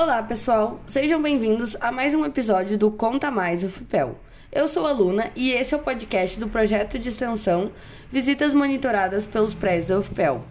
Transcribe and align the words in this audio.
Olá, 0.00 0.22
pessoal! 0.22 0.80
Sejam 0.86 1.20
bem-vindos 1.20 1.76
a 1.80 1.90
mais 1.90 2.14
um 2.14 2.24
episódio 2.24 2.78
do 2.78 2.88
Conta 2.88 3.32
Mais 3.32 3.64
UFPEL. 3.64 4.16
Eu 4.52 4.68
sou 4.68 4.86
a 4.86 4.92
Luna 4.92 5.32
e 5.34 5.50
esse 5.50 5.74
é 5.74 5.76
o 5.76 5.82
podcast 5.82 6.38
do 6.38 6.46
projeto 6.46 6.96
de 7.00 7.08
extensão 7.08 7.72
Visitas 8.08 8.54
Monitoradas 8.54 9.26
pelos 9.26 9.54
Prédios 9.54 9.86
da 9.88 9.98
UFPEL. 9.98 10.44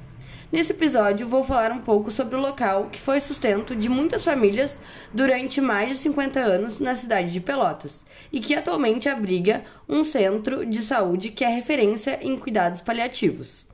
Nesse 0.51 0.73
episódio, 0.73 1.29
vou 1.29 1.45
falar 1.45 1.71
um 1.71 1.79
pouco 1.79 2.11
sobre 2.11 2.35
o 2.35 2.41
local 2.41 2.89
que 2.91 2.99
foi 2.99 3.21
sustento 3.21 3.73
de 3.73 3.87
muitas 3.87 4.25
famílias 4.25 4.77
durante 5.13 5.61
mais 5.61 5.91
de 5.91 5.95
50 5.95 6.41
anos 6.41 6.81
na 6.81 6.93
cidade 6.93 7.31
de 7.31 7.39
Pelotas 7.39 8.03
e 8.33 8.41
que 8.41 8.53
atualmente 8.53 9.07
abriga 9.07 9.63
um 9.87 10.03
centro 10.03 10.65
de 10.65 10.81
saúde 10.81 11.31
que 11.31 11.45
é 11.45 11.47
referência 11.47 12.19
em 12.21 12.37
cuidados 12.37 12.81
paliativos. 12.81 13.66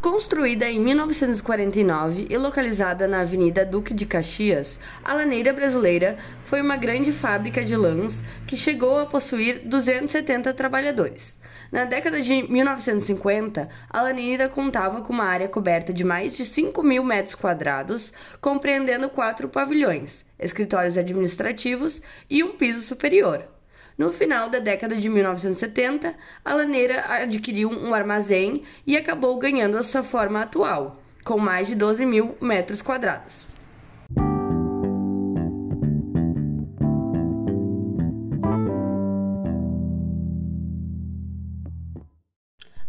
Construída 0.00 0.70
em 0.70 0.78
1949 0.78 2.28
e 2.30 2.38
localizada 2.38 3.08
na 3.08 3.22
Avenida 3.22 3.66
Duque 3.66 3.92
de 3.92 4.06
Caxias, 4.06 4.78
a 5.04 5.12
Laneira 5.12 5.52
Brasileira 5.52 6.16
foi 6.44 6.62
uma 6.62 6.76
grande 6.76 7.10
fábrica 7.10 7.64
de 7.64 7.76
lãs 7.76 8.22
que 8.46 8.56
chegou 8.56 9.00
a 9.00 9.06
possuir 9.06 9.66
270 9.66 10.54
trabalhadores. 10.54 11.36
Na 11.72 11.84
década 11.84 12.20
de 12.20 12.44
1950, 12.48 13.68
a 13.90 14.00
Laneira 14.00 14.48
contava 14.48 15.02
com 15.02 15.12
uma 15.12 15.24
área 15.24 15.48
coberta 15.48 15.92
de 15.92 16.04
mais 16.04 16.36
de 16.36 16.46
5 16.46 16.80
mil 16.80 17.02
metros 17.02 17.34
quadrados, 17.34 18.12
compreendendo 18.40 19.10
quatro 19.10 19.48
pavilhões, 19.48 20.24
escritórios 20.38 20.96
administrativos 20.96 22.00
e 22.30 22.44
um 22.44 22.56
piso 22.56 22.82
superior. 22.82 23.57
No 23.98 24.12
final 24.12 24.48
da 24.48 24.60
década 24.60 24.94
de 24.94 25.08
1970, 25.08 26.14
a 26.44 26.54
laneira 26.54 27.04
adquiriu 27.04 27.68
um 27.68 27.92
armazém 27.92 28.62
e 28.86 28.96
acabou 28.96 29.36
ganhando 29.38 29.76
a 29.76 29.82
sua 29.82 30.04
forma 30.04 30.40
atual, 30.40 31.02
com 31.24 31.36
mais 31.36 31.66
de 31.66 31.74
12 31.74 32.06
mil 32.06 32.36
metros 32.40 32.80
quadrados. 32.80 33.44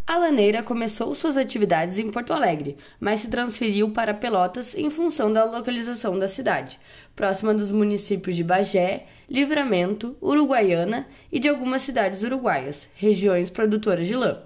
A 0.06 0.18
laneira 0.18 0.62
começou 0.62 1.14
suas 1.16 1.38
atividades 1.38 1.98
em 1.98 2.12
Porto 2.12 2.34
Alegre, 2.34 2.78
mas 3.00 3.22
se 3.22 3.30
transferiu 3.30 3.92
para 3.92 4.14
Pelotas 4.14 4.76
em 4.76 4.92
função 4.92 5.34
da 5.34 5.44
localização 5.44 6.20
da 6.20 6.28
cidade, 6.28 6.80
próxima 7.16 7.54
dos 7.54 7.72
municípios 7.72 8.36
de 8.36 8.44
Bagé, 8.44 9.04
Livramento, 9.30 10.18
Uruguaiana 10.20 11.08
e 11.32 11.40
de 11.40 11.48
algumas 11.48 11.84
cidades 11.84 12.24
uruguaias, 12.24 12.88
regiões 12.96 13.50
produtoras 13.50 14.08
de 14.08 14.16
lã. 14.16 14.42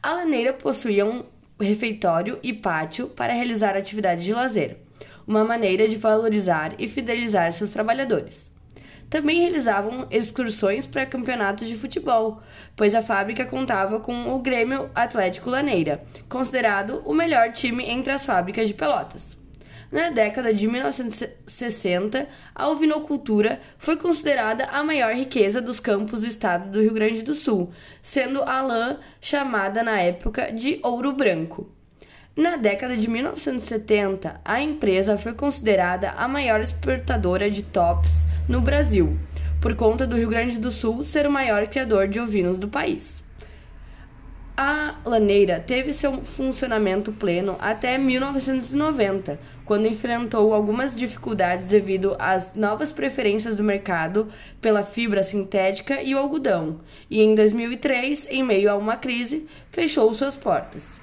A 0.00 0.12
laneira 0.12 0.52
possuía 0.52 1.04
um 1.04 1.24
refeitório 1.60 2.38
e 2.40 2.52
pátio 2.52 3.08
para 3.08 3.32
realizar 3.32 3.76
atividades 3.76 4.22
de 4.22 4.32
lazer, 4.32 4.78
uma 5.26 5.44
maneira 5.44 5.88
de 5.88 5.96
valorizar 5.96 6.74
e 6.78 6.86
fidelizar 6.86 7.52
seus 7.52 7.72
trabalhadores. 7.72 8.52
Também 9.10 9.40
realizavam 9.40 10.06
excursões 10.10 10.86
para 10.86 11.06
campeonatos 11.06 11.66
de 11.66 11.76
futebol, 11.76 12.40
pois 12.76 12.94
a 12.94 13.02
fábrica 13.02 13.44
contava 13.44 13.98
com 13.98 14.32
o 14.32 14.38
Grêmio 14.38 14.90
Atlético 14.94 15.50
Laneira, 15.50 16.04
considerado 16.28 17.02
o 17.04 17.12
melhor 17.12 17.52
time 17.52 17.84
entre 17.84 18.12
as 18.12 18.24
fábricas 18.24 18.68
de 18.68 18.74
Pelotas. 18.74 19.36
Na 19.94 20.10
década 20.10 20.52
de 20.52 20.66
1960, 20.66 22.26
a 22.52 22.68
ovinocultura 22.68 23.60
foi 23.78 23.96
considerada 23.96 24.64
a 24.64 24.82
maior 24.82 25.14
riqueza 25.14 25.60
dos 25.60 25.78
campos 25.78 26.22
do 26.22 26.26
estado 26.26 26.68
do 26.68 26.82
Rio 26.82 26.92
Grande 26.92 27.22
do 27.22 27.32
Sul, 27.32 27.70
sendo 28.02 28.42
a 28.42 28.60
lã 28.60 28.98
chamada 29.20 29.84
na 29.84 30.00
época 30.00 30.50
de 30.50 30.80
ouro 30.82 31.12
branco. 31.12 31.70
Na 32.34 32.56
década 32.56 32.96
de 32.96 33.08
1970, 33.08 34.40
a 34.44 34.60
empresa 34.60 35.16
foi 35.16 35.32
considerada 35.32 36.10
a 36.16 36.26
maior 36.26 36.60
exportadora 36.60 37.48
de 37.48 37.62
tops 37.62 38.26
no 38.48 38.60
Brasil, 38.60 39.16
por 39.60 39.76
conta 39.76 40.08
do 40.08 40.16
Rio 40.16 40.28
Grande 40.28 40.58
do 40.58 40.72
Sul 40.72 41.04
ser 41.04 41.24
o 41.24 41.30
maior 41.30 41.68
criador 41.68 42.08
de 42.08 42.18
ovinos 42.18 42.58
do 42.58 42.66
país. 42.66 43.23
A 44.56 45.00
laneira 45.04 45.58
teve 45.58 45.92
seu 45.92 46.22
funcionamento 46.22 47.10
pleno 47.10 47.56
até 47.58 47.98
1990, 47.98 49.40
quando 49.64 49.88
enfrentou 49.88 50.54
algumas 50.54 50.94
dificuldades 50.94 51.70
devido 51.70 52.14
às 52.20 52.54
novas 52.54 52.92
preferências 52.92 53.56
do 53.56 53.64
mercado 53.64 54.28
pela 54.60 54.84
fibra 54.84 55.24
sintética 55.24 56.00
e 56.00 56.14
o 56.14 56.18
algodão, 56.18 56.80
e 57.10 57.20
em 57.20 57.34
2003, 57.34 58.28
em 58.30 58.44
meio 58.44 58.70
a 58.70 58.76
uma 58.76 58.96
crise, 58.96 59.48
fechou 59.70 60.14
suas 60.14 60.36
portas. 60.36 61.00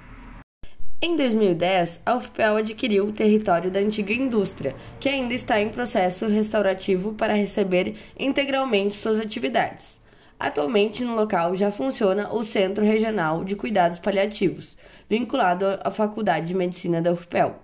Em 1.02 1.18
2010, 1.18 2.00
a 2.06 2.16
UFPEL 2.16 2.56
adquiriu 2.56 3.08
o 3.08 3.12
território 3.12 3.70
da 3.70 3.82
antiga 3.82 4.14
indústria, 4.14 4.76
que 4.98 5.10
ainda 5.10 5.34
está 5.34 5.60
em 5.60 5.68
processo 5.68 6.26
restaurativo 6.26 7.14
para 7.16 7.34
receber 7.34 7.96
integralmente 8.18 8.96
suas 8.96 9.20
atividades. 9.20 10.01
Atualmente, 10.42 11.04
no 11.04 11.14
local 11.14 11.56
já 11.56 11.70
funciona 11.70 12.34
o 12.34 12.44
Centro 12.44 12.84
Regional 12.84 13.44
de 13.44 13.56
Cuidados 13.56 14.00
Paliativos, 14.00 14.76
vinculado 15.08 15.68
à 15.84 15.92
Faculdade 15.92 16.48
de 16.48 16.56
Medicina 16.56 17.00
da 17.00 17.12
UFPEL. 17.12 17.60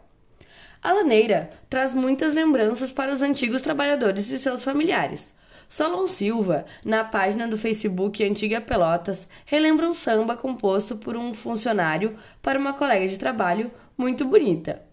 A 0.79 0.93
laneira 0.93 1.49
traz 1.67 1.91
muitas 1.91 2.35
lembranças 2.35 2.91
para 2.91 3.11
os 3.11 3.23
antigos 3.23 3.63
trabalhadores 3.63 4.29
e 4.29 4.37
seus 4.37 4.63
familiares. 4.63 5.33
Solon 5.67 6.05
Silva, 6.05 6.65
na 6.85 7.03
página 7.03 7.47
do 7.47 7.57
Facebook 7.57 8.23
Antiga 8.23 8.61
Pelotas, 8.61 9.27
relembra 9.43 9.89
um 9.89 9.93
samba 9.93 10.37
composto 10.37 10.97
por 10.97 11.17
um 11.17 11.33
funcionário 11.33 12.15
para 12.43 12.59
uma 12.59 12.73
colega 12.73 13.07
de 13.07 13.17
trabalho 13.17 13.71
muito 13.97 14.23
bonita. 14.23 14.83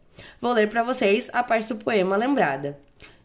Vou 0.41 0.55
ler 0.55 0.71
para 0.71 0.83
vocês 0.83 1.28
a 1.34 1.43
parte 1.43 1.69
do 1.69 1.77
poema 1.77 2.17
lembrada. 2.17 2.78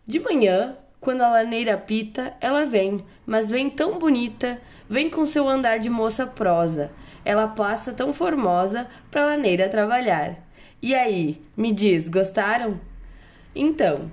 De 0.06 0.20
manhã, 0.20 0.76
quando 1.00 1.22
a 1.22 1.30
laneira 1.30 1.78
pita, 1.78 2.34
ela 2.42 2.66
vem, 2.66 3.06
mas 3.26 3.50
vem 3.50 3.70
tão 3.70 3.98
bonita, 3.98 4.60
vem 4.88 5.10
com 5.10 5.26
seu 5.26 5.48
andar 5.48 5.80
de 5.80 5.90
moça 5.90 6.28
prosa. 6.28 6.92
Ela 7.24 7.48
passa 7.48 7.94
tão 7.94 8.12
formosa 8.12 8.88
pra 9.10 9.26
laneira 9.26 9.70
trabalhar. 9.70 10.36
E 10.82 10.94
aí, 10.96 11.42
me 11.56 11.72
diz, 11.72 12.10
gostaram? 12.10 12.80
Então, 13.56 14.12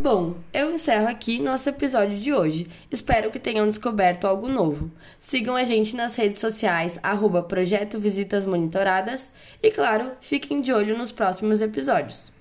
Bom, 0.00 0.36
eu 0.50 0.72
encerro 0.72 1.08
aqui 1.08 1.38
nosso 1.38 1.68
episódio 1.68 2.18
de 2.18 2.32
hoje. 2.32 2.66
Espero 2.90 3.30
que 3.30 3.38
tenham 3.38 3.68
descoberto 3.68 4.26
algo 4.26 4.48
novo. 4.48 4.90
Sigam 5.18 5.54
a 5.54 5.62
gente 5.62 5.94
nas 5.94 6.16
redes 6.16 6.38
sociais, 6.38 6.98
arroba 7.02 7.42
Projeto 7.42 8.00
Visitas 8.00 8.46
Monitoradas 8.46 9.30
e, 9.62 9.70
claro, 9.70 10.12
fiquem 10.22 10.62
de 10.62 10.72
olho 10.72 10.96
nos 10.96 11.12
próximos 11.12 11.60
episódios. 11.60 12.32